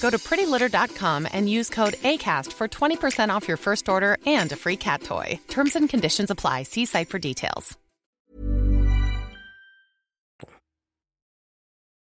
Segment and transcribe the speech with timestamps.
[0.00, 4.56] Go to prettylitter.com and use code ACAST for 20% off your first order and a
[4.56, 5.38] free cat toy.
[5.48, 6.64] Terms and conditions apply.
[6.64, 7.76] See site for details.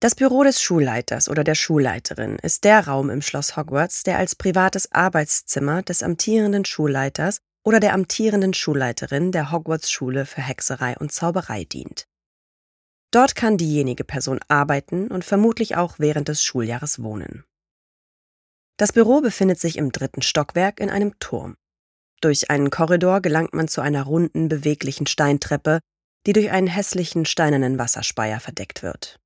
[0.00, 4.36] Das Büro des Schulleiters oder der Schulleiterin ist der Raum im Schloss Hogwarts, der als
[4.36, 11.64] privates Arbeitszimmer des amtierenden Schulleiters oder der amtierenden Schulleiterin der Hogwarts-Schule für Hexerei und Zauberei
[11.64, 12.06] dient.
[13.10, 17.44] Dort kann diejenige Person arbeiten und vermutlich auch während des Schuljahres wohnen.
[18.78, 21.56] Das Büro befindet sich im dritten Stockwerk in einem Turm.
[22.20, 25.80] Durch einen Korridor gelangt man zu einer runden, beweglichen Steintreppe,
[26.26, 29.18] die durch einen hässlichen steinernen Wasserspeier verdeckt wird.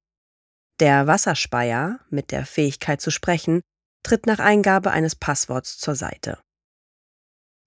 [0.81, 3.61] Der Wasserspeier, mit der Fähigkeit zu sprechen,
[4.03, 6.39] tritt nach Eingabe eines Passworts zur Seite.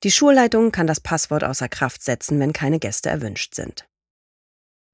[0.04, 3.88] Die Schulleitung kann das Passwort außer Kraft setzen, wenn keine Gäste erwünscht sind.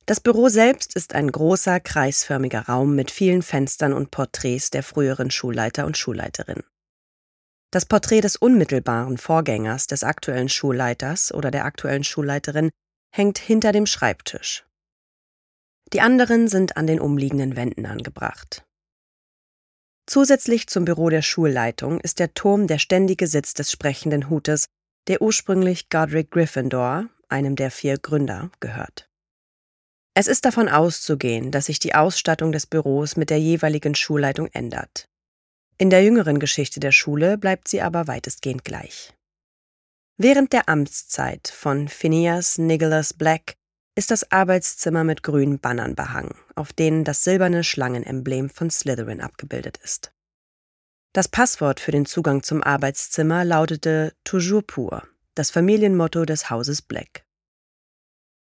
[0.06, 5.32] Das Büro selbst ist ein großer, kreisförmiger Raum mit vielen Fenstern und Porträts der früheren
[5.32, 6.64] Schulleiter und Schulleiterin.
[7.72, 12.70] Das Porträt des unmittelbaren Vorgängers des aktuellen Schulleiters oder der aktuellen Schulleiterin
[13.16, 14.66] hängt hinter dem Schreibtisch.
[15.94, 18.66] Die anderen sind an den umliegenden Wänden angebracht.
[20.06, 24.66] Zusätzlich zum Büro der Schulleitung ist der Turm der ständige Sitz des sprechenden Hutes,
[25.08, 29.08] der ursprünglich Godric Gryffindor, einem der vier Gründer, gehört.
[30.14, 35.08] Es ist davon auszugehen, dass sich die Ausstattung des Büros mit der jeweiligen Schulleitung ändert.
[35.82, 39.16] In der jüngeren Geschichte der Schule bleibt sie aber weitestgehend gleich.
[40.16, 43.56] Während der Amtszeit von Phineas Nicholas Black
[43.96, 49.78] ist das Arbeitszimmer mit grünen Bannern behangen, auf denen das silberne Schlangenemblem von Slytherin abgebildet
[49.78, 50.12] ist.
[51.14, 57.26] Das Passwort für den Zugang zum Arbeitszimmer lautete Toujours pur, das Familienmotto des Hauses Black.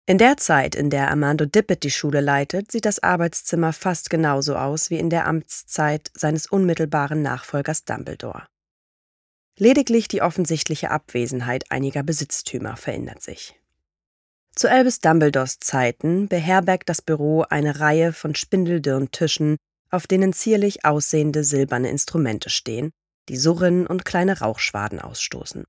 [0.09, 4.55] In der Zeit, in der Armando Dippet die Schule leitet, sieht das Arbeitszimmer fast genauso
[4.55, 8.47] aus wie in der Amtszeit seines unmittelbaren Nachfolgers Dumbledore.
[9.57, 13.59] Lediglich die offensichtliche Abwesenheit einiger Besitztümer verändert sich.
[14.55, 19.57] Zu Albus Dumbledores Zeiten beherbergt das Büro eine Reihe von spindeldürren Tischen,
[19.89, 22.91] auf denen zierlich aussehende silberne Instrumente stehen,
[23.27, 25.65] die surren und kleine Rauchschwaden ausstoßen.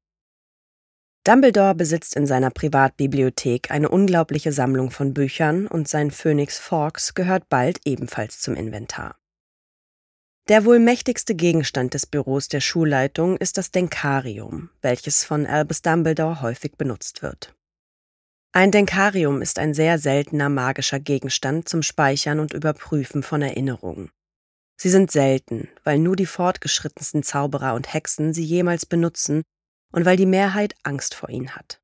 [1.28, 7.50] Dumbledore besitzt in seiner Privatbibliothek eine unglaubliche Sammlung von Büchern und sein Phönix Fawkes gehört
[7.50, 9.14] bald ebenfalls zum Inventar.
[10.48, 16.40] Der wohl mächtigste Gegenstand des Büros der Schulleitung ist das Denkarium, welches von Albus Dumbledore
[16.40, 17.54] häufig benutzt wird.
[18.52, 24.08] Ein Denkarium ist ein sehr seltener magischer Gegenstand zum Speichern und Überprüfen von Erinnerungen.
[24.80, 29.42] Sie sind selten, weil nur die fortgeschrittensten Zauberer und Hexen sie jemals benutzen
[29.92, 31.80] und weil die Mehrheit Angst vor ihnen hat.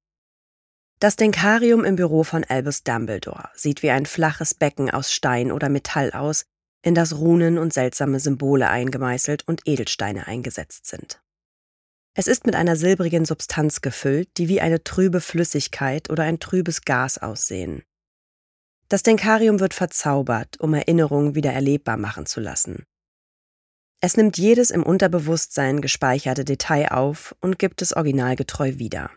[1.01, 5.69] Das Denkarium im Büro von Albus Dumbledore sieht wie ein flaches Becken aus Stein oder
[5.69, 6.45] Metall aus,
[6.83, 11.21] in das Runen und seltsame Symbole eingemeißelt und Edelsteine eingesetzt sind.
[12.17, 16.83] Es ist mit einer silbrigen Substanz gefüllt, die wie eine trübe Flüssigkeit oder ein trübes
[16.83, 17.83] Gas aussehen.
[18.89, 22.85] Das Denkarium wird verzaubert, um Erinnerungen wieder erlebbar machen zu lassen.
[24.01, 29.11] Es nimmt jedes im Unterbewusstsein gespeicherte Detail auf und gibt es originalgetreu wieder.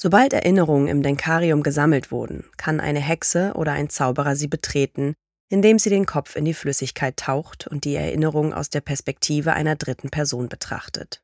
[0.00, 5.14] Sobald Erinnerungen im Denkarium gesammelt wurden, kann eine Hexe oder ein Zauberer sie betreten,
[5.48, 9.76] indem sie den Kopf in die Flüssigkeit taucht und die Erinnerung aus der Perspektive einer
[9.76, 11.20] dritten Person betrachtet.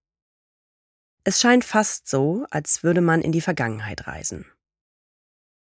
[1.24, 4.44] Es scheint fast so, als würde man in die Vergangenheit reisen.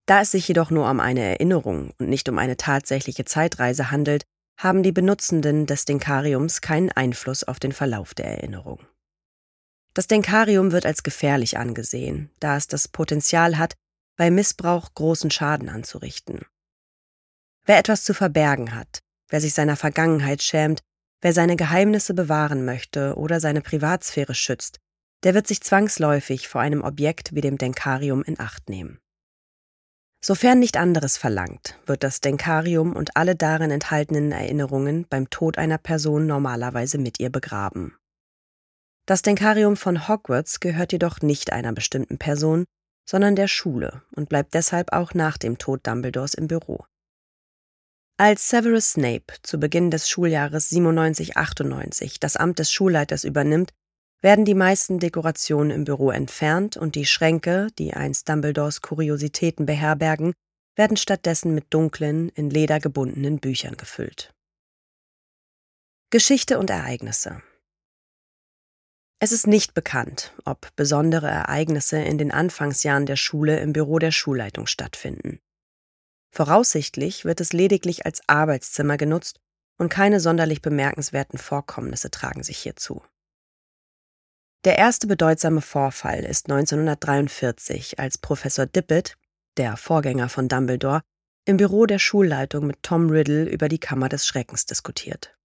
[0.07, 4.23] Da es sich jedoch nur um eine Erinnerung und nicht um eine tatsächliche Zeitreise handelt,
[4.62, 8.86] haben die Benutzenden des Denkariums keinen Einfluss auf den Verlauf der Erinnerung.
[9.96, 13.74] Das Denkarium wird als gefährlich angesehen, da es das Potenzial hat,
[14.18, 16.46] bei Missbrauch großen Schaden anzurichten.
[17.66, 19.00] Wer etwas zu verbergen hat,
[19.30, 20.81] wer sich seiner Vergangenheit schämt,
[21.22, 24.80] wer seine Geheimnisse bewahren möchte oder seine Privatsphäre schützt,
[25.24, 29.00] der wird sich zwangsläufig vor einem Objekt wie dem Denkarium in Acht nehmen.
[30.23, 35.79] Sofern nicht anderes verlangt, wird das Denkarium und alle darin enthaltenen Erinnerungen beim Tod einer
[35.79, 37.97] Person normalerweise mit ihr begraben.
[39.07, 42.65] Das Denkarium von Hogwarts gehört jedoch nicht einer bestimmten Person,
[43.09, 46.85] sondern der Schule und bleibt deshalb auch nach dem Tod Dumbledores im Büro.
[48.18, 53.71] Als Severus Snape zu Beginn des Schuljahres 97-98 das Amt des Schulleiters übernimmt,
[54.21, 60.33] werden die meisten Dekorationen im Büro entfernt und die Schränke, die einst Dumbledores Kuriositäten beherbergen,
[60.75, 64.33] werden stattdessen mit dunklen, in Leder gebundenen Büchern gefüllt.
[66.12, 67.41] Geschichte und Ereignisse
[69.19, 74.12] Es ist nicht bekannt, ob besondere Ereignisse in den Anfangsjahren der Schule im Büro der
[74.12, 75.39] Schulleitung stattfinden.
[76.33, 79.39] Voraussichtlich wird es lediglich als Arbeitszimmer genutzt
[79.77, 83.01] und keine sonderlich bemerkenswerten Vorkommnisse tragen sich hierzu.
[84.63, 89.18] Der erste bedeutsame Vorfall ist 1943, als Professor Dippet,
[89.58, 91.02] der Vorgänger von Dumbledore,
[91.46, 95.36] im Büro der Schulleitung mit Tom Riddle über die Kammer des Schreckens diskutiert.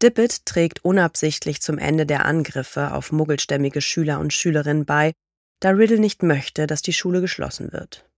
[0.00, 5.12] Dippet trägt unabsichtlich zum Ende der Angriffe auf muggelstämmige Schüler und Schülerinnen bei,
[5.60, 8.08] da Riddle nicht möchte, dass die Schule geschlossen wird.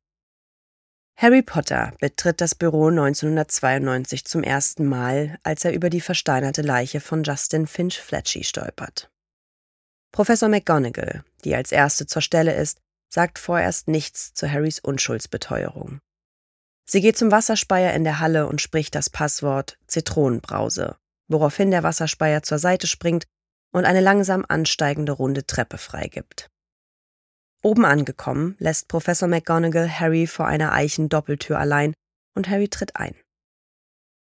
[1.16, 7.00] Harry Potter betritt das Büro 1992 zum ersten Mal, als er über die versteinerte Leiche
[7.00, 9.10] von Justin Finch Fletchy stolpert.
[10.12, 12.78] Professor McGonagall, die als erste zur Stelle ist,
[13.08, 16.00] sagt vorerst nichts zu Harrys Unschuldsbeteuerung.
[16.88, 20.96] Sie geht zum Wasserspeier in der Halle und spricht das Passwort Zitronenbrause,
[21.28, 23.26] woraufhin der Wasserspeier zur Seite springt
[23.72, 26.48] und eine langsam ansteigende runde Treppe freigibt.
[27.62, 31.92] Oben angekommen, lässt Professor McGonagall Harry vor einer Eichen-Doppeltür allein
[32.34, 33.14] und Harry tritt ein.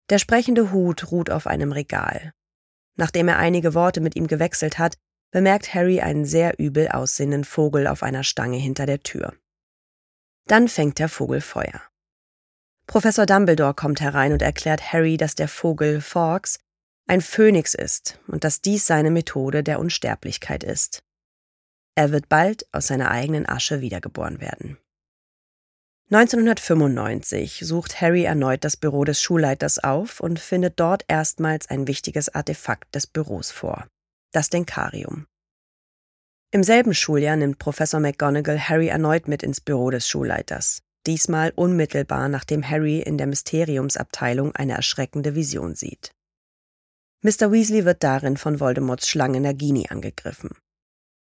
[0.09, 2.31] Der sprechende Hut ruht auf einem Regal.
[2.95, 4.95] Nachdem er einige Worte mit ihm gewechselt hat,
[5.33, 9.33] bemerkt Harry einen sehr übel aussehenden Vogel auf einer Stange hinter der Tür.
[10.45, 11.81] Dann fängt der Vogel Feuer.
[12.85, 16.59] Professor Dumbledore kommt herein und erklärt Harry, dass der Vogel Fawkes
[17.07, 21.03] ein Phönix ist und dass dies seine Methode der Unsterblichkeit ist.
[21.95, 24.77] Er wird bald aus seiner eigenen Asche wiedergeboren werden.
[26.11, 32.29] 1995 sucht Harry erneut das Büro des Schulleiters auf und findet dort erstmals ein wichtiges
[32.29, 33.87] Artefakt des Büros vor
[34.33, 35.25] das Denkarium.
[36.51, 42.29] Im selben Schuljahr nimmt Professor McGonagall Harry erneut mit ins Büro des Schulleiters, diesmal unmittelbar
[42.29, 46.11] nachdem Harry in der Mysteriumsabteilung eine erschreckende Vision sieht.
[47.21, 47.51] Mr.
[47.51, 50.51] Weasley wird darin von Voldemorts Schlange Nagini angegriffen.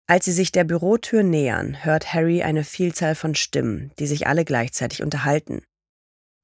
[0.07, 4.45] Als sie sich der Bürotür nähern, hört Harry eine Vielzahl von Stimmen, die sich alle
[4.45, 5.63] gleichzeitig unterhalten.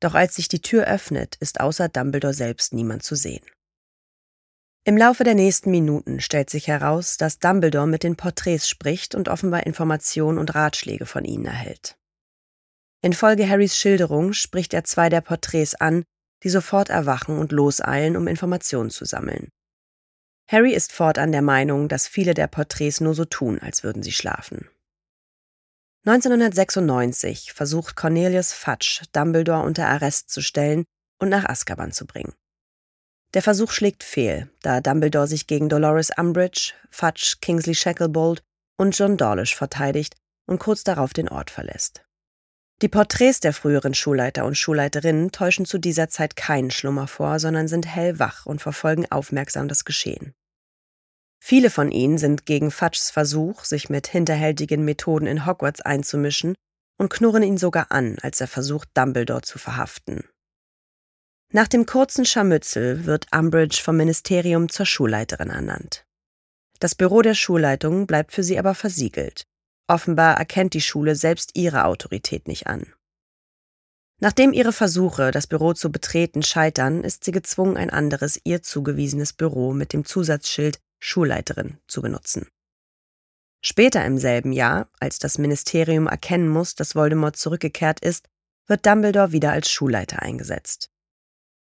[0.01, 3.45] Doch als sich die Tür öffnet, ist außer Dumbledore selbst niemand zu sehen.
[4.89, 9.29] Im Laufe der nächsten Minuten stellt sich heraus, dass Dumbledore mit den Porträts spricht und
[9.29, 11.99] offenbar Informationen und Ratschläge von ihnen erhält.
[13.03, 16.05] Infolge Harrys Schilderung spricht er zwei der Porträts an,
[16.45, 19.49] die sofort erwachen und loseilen, um Informationen zu sammeln.
[20.49, 24.13] Harry ist fortan der Meinung, dass viele der Porträts nur so tun, als würden sie
[24.13, 24.69] schlafen.
[26.05, 30.85] 1996 versucht Cornelius Fudge, Dumbledore unter Arrest zu stellen
[31.19, 32.35] und nach Azkaban zu bringen.
[33.37, 38.43] Der Versuch schlägt fehl, da Dumbledore sich gegen Dolores Umbridge, Fudge, Kingsley Shacklebolt
[38.79, 40.15] und John Dawlish verteidigt
[40.47, 42.03] und kurz darauf den Ort verlässt.
[42.81, 47.69] Die Porträts der früheren Schulleiter und Schulleiterinnen täuschen zu dieser Zeit keinen Schlummer vor, sondern
[47.69, 50.33] sind hellwach und verfolgen aufmerksam das Geschehen.
[51.39, 56.55] Viele von ihnen sind gegen Fudges Versuch, sich mit hinterhältigen Methoden in Hogwarts einzumischen,
[56.99, 60.25] und knurren ihn sogar an, als er versucht, Dumbledore zu verhaften.
[61.57, 66.05] Nach dem kurzen Scharmützel wird Umbridge vom Ministerium zur Schulleiterin ernannt.
[66.81, 69.47] Das Büro der Schulleitung bleibt für sie aber versiegelt.
[69.89, 72.93] Offenbar erkennt die Schule selbst ihre Autorität nicht an.
[74.21, 79.33] Nachdem ihre Versuche, das Büro zu betreten, scheitern, ist sie gezwungen, ein anderes ihr zugewiesenes
[79.33, 82.47] Büro mit dem Zusatzschild Schulleiterin zu benutzen.
[83.63, 88.29] Später im selben Jahr, als das Ministerium erkennen muss, dass Voldemort zurückgekehrt ist,
[88.67, 90.91] wird Dumbledore wieder als Schulleiter eingesetzt.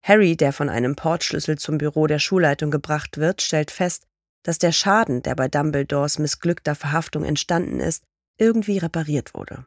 [0.07, 4.07] Harry, der von einem Portschlüssel zum Büro der Schulleitung gebracht wird, stellt fest,
[4.43, 8.05] dass der Schaden, der bei Dumbledores missglückter Verhaftung entstanden ist,
[8.39, 9.65] irgendwie repariert wurde.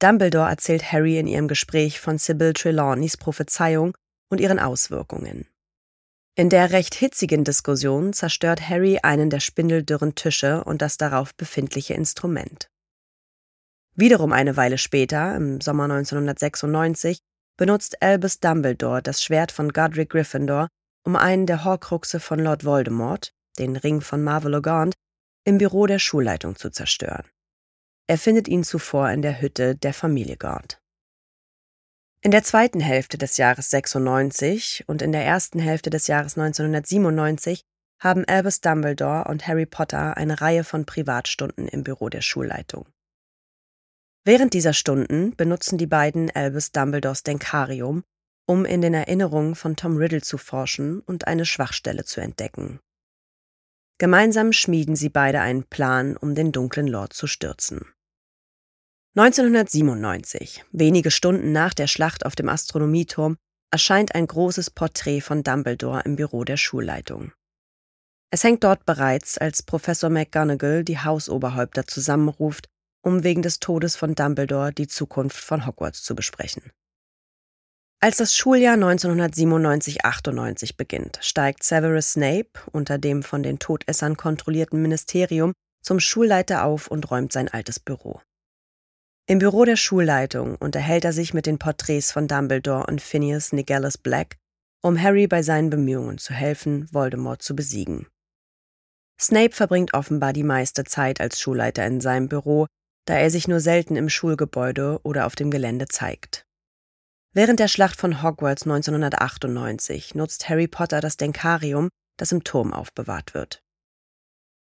[0.00, 3.96] Dumbledore erzählt Harry in ihrem Gespräch von Sybil Trelawneys Prophezeiung
[4.30, 5.48] und ihren Auswirkungen.
[6.36, 11.94] In der recht hitzigen Diskussion zerstört Harry einen der spindeldürren Tische und das darauf befindliche
[11.94, 12.68] Instrument.
[13.96, 17.18] Wiederum eine Weile später, im Sommer 1996,
[17.58, 20.68] benutzt Albus Dumbledore das Schwert von Godric Gryffindor,
[21.04, 24.94] um einen der Horcruxe von Lord Voldemort, den Ring von Marvolo Gaunt,
[25.44, 27.26] im Büro der Schulleitung zu zerstören.
[28.06, 30.80] Er findet ihn zuvor in der Hütte der Familie Gaunt.
[32.20, 37.62] In der zweiten Hälfte des Jahres 96 und in der ersten Hälfte des Jahres 1997
[38.00, 42.86] haben Albus Dumbledore und Harry Potter eine Reihe von Privatstunden im Büro der Schulleitung.
[44.28, 48.04] Während dieser Stunden benutzen die beiden Albus Dumbledores Denkarium,
[48.46, 52.78] um in den Erinnerungen von Tom Riddle zu forschen und eine Schwachstelle zu entdecken.
[53.96, 57.86] Gemeinsam schmieden sie beide einen Plan, um den dunklen Lord zu stürzen.
[59.16, 63.38] 1997, wenige Stunden nach der Schlacht auf dem Astronomieturm,
[63.70, 67.32] erscheint ein großes Porträt von Dumbledore im Büro der Schulleitung.
[68.30, 72.68] Es hängt dort bereits, als Professor McGonagall die Hausoberhäupter zusammenruft,
[73.02, 76.62] um wegen des Todes von Dumbledore die Zukunft von Hogwarts zu besprechen.
[78.00, 85.52] Als das Schuljahr 1997-98 beginnt, steigt Severus Snape unter dem von den Todessern kontrollierten Ministerium
[85.82, 88.20] zum Schulleiter auf und räumt sein altes Büro.
[89.26, 93.98] Im Büro der Schulleitung unterhält er sich mit den Porträts von Dumbledore und Phineas Nigellus
[93.98, 94.36] Black,
[94.80, 98.06] um Harry bei seinen Bemühungen zu helfen, Voldemort zu besiegen.
[99.20, 102.66] Snape verbringt offenbar die meiste Zeit als Schulleiter in seinem Büro,
[103.08, 106.44] da er sich nur selten im Schulgebäude oder auf dem Gelände zeigt.
[107.32, 111.88] Während der Schlacht von Hogwarts 1998 nutzt Harry Potter das Denkarium,
[112.18, 113.62] das im Turm aufbewahrt wird.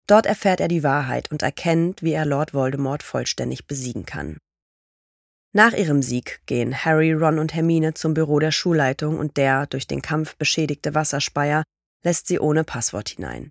[0.07, 4.37] Dort erfährt er die Wahrheit und erkennt, wie er Lord Voldemort vollständig besiegen kann.
[5.55, 9.87] Nach ihrem Sieg gehen Harry, Ron und Hermine zum Büro der Schulleitung und der durch
[9.87, 11.63] den Kampf beschädigte Wasserspeier
[12.03, 13.51] lässt sie ohne Passwort hinein.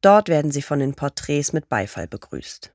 [0.00, 2.73] Dort werden sie von den Porträts mit Beifall begrüßt.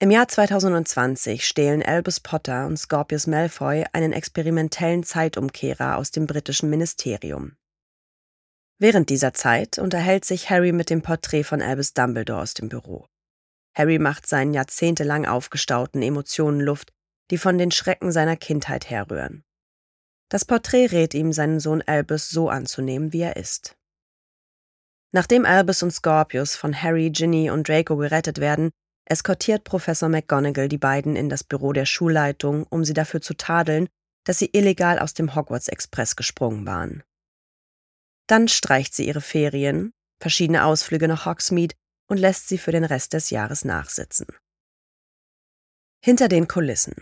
[0.00, 6.70] Im Jahr 2020 stehlen Albus Potter und Scorpius Malfoy einen experimentellen Zeitumkehrer aus dem britischen
[6.70, 7.56] Ministerium.
[8.78, 13.08] Während dieser Zeit unterhält sich Harry mit dem Porträt von Albus Dumbledore aus dem Büro.
[13.74, 16.92] Harry macht seinen jahrzehntelang aufgestauten Emotionen Luft,
[17.32, 19.42] die von den Schrecken seiner Kindheit herrühren.
[20.28, 23.76] Das Porträt rät ihm, seinen Sohn Albus so anzunehmen, wie er ist.
[25.10, 28.70] Nachdem Albus und Scorpius von Harry, Ginny und Draco gerettet werden,
[29.10, 33.88] eskortiert Professor McGonagall die beiden in das Büro der Schulleitung, um sie dafür zu tadeln,
[34.24, 37.02] dass sie illegal aus dem Hogwarts Express gesprungen waren.
[38.26, 41.74] Dann streicht sie ihre Ferien, verschiedene Ausflüge nach Hogsmeade
[42.10, 44.26] und lässt sie für den Rest des Jahres nachsitzen.
[46.04, 46.94] Hinter den Kulissen.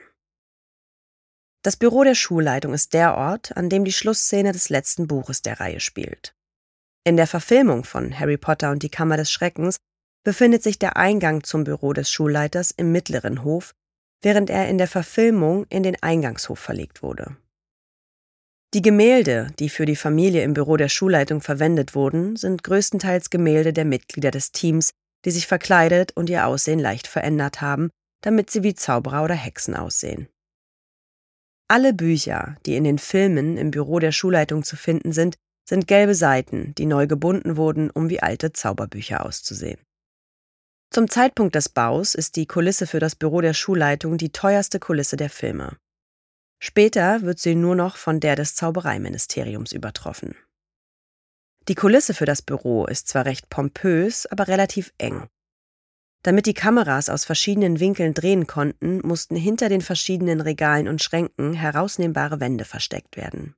[1.62, 5.58] Das Büro der Schulleitung ist der Ort, an dem die Schlussszene des letzten Buches der
[5.58, 6.36] Reihe spielt.
[7.04, 9.78] In der Verfilmung von Harry Potter und die Kammer des Schreckens
[10.26, 13.76] befindet sich der Eingang zum Büro des Schulleiters im mittleren Hof,
[14.22, 17.36] während er in der Verfilmung in den Eingangshof verlegt wurde.
[18.74, 23.72] Die Gemälde, die für die Familie im Büro der Schulleitung verwendet wurden, sind größtenteils Gemälde
[23.72, 24.90] der Mitglieder des Teams,
[25.24, 27.90] die sich verkleidet und ihr Aussehen leicht verändert haben,
[28.20, 30.26] damit sie wie Zauberer oder Hexen aussehen.
[31.68, 35.36] Alle Bücher, die in den Filmen im Büro der Schulleitung zu finden sind,
[35.68, 39.85] sind gelbe Seiten, die neu gebunden wurden, um wie alte Zauberbücher auszusehen.
[40.90, 45.16] Zum Zeitpunkt des Baus ist die Kulisse für das Büro der Schulleitung die teuerste Kulisse
[45.16, 45.76] der Filme.
[46.58, 50.34] Später wird sie nur noch von der des Zaubereiministeriums übertroffen.
[51.68, 55.28] Die Kulisse für das Büro ist zwar recht pompös, aber relativ eng.
[56.22, 61.54] Damit die Kameras aus verschiedenen Winkeln drehen konnten, mussten hinter den verschiedenen Regalen und Schränken
[61.54, 63.54] herausnehmbare Wände versteckt werden.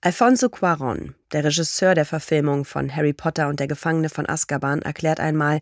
[0.00, 5.20] Alfonso Cuaron, der Regisseur der Verfilmung von Harry Potter und der Gefangene von Azkaban, erklärt
[5.20, 5.58] einmal,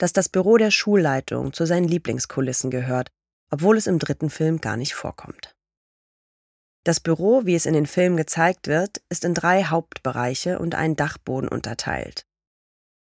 [0.00, 3.10] dass das Büro der Schulleitung zu seinen Lieblingskulissen gehört,
[3.50, 5.54] obwohl es im dritten Film gar nicht vorkommt.
[6.84, 10.96] Das Büro, wie es in den Filmen gezeigt wird, ist in drei Hauptbereiche und einen
[10.96, 12.24] Dachboden unterteilt.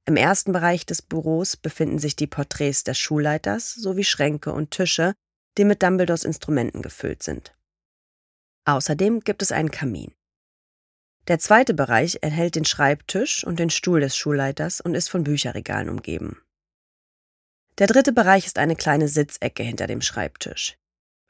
[0.05, 5.13] Im ersten Bereich des Büros befinden sich die Porträts des Schulleiters sowie Schränke und Tische,
[5.57, 7.55] die mit Dumbledores Instrumenten gefüllt sind.
[8.65, 10.13] Außerdem gibt es einen Kamin.
[11.29, 15.87] Der zweite Bereich enthält den Schreibtisch und den Stuhl des Schulleiters und ist von Bücherregalen
[15.87, 16.41] umgeben.
[17.81, 20.77] Der dritte Bereich ist eine kleine Sitzecke hinter dem Schreibtisch.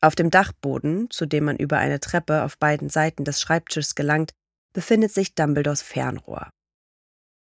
[0.01, 4.33] Auf dem Dachboden, zu dem man über eine Treppe auf beiden Seiten des Schreibtischs gelangt,
[4.73, 6.49] befindet sich Dumbledores Fernrohr.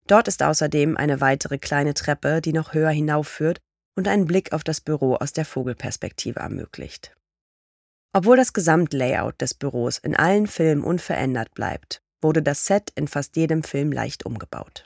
[0.07, 3.59] Dort ist außerdem eine weitere kleine Treppe, die noch höher hinaufführt
[3.97, 7.13] und einen Blick auf das Büro aus der Vogelperspektive ermöglicht.
[8.13, 13.35] Obwohl das Gesamtlayout des Büros in allen Filmen unverändert bleibt, wurde das Set in fast
[13.35, 14.85] jedem Film leicht umgebaut.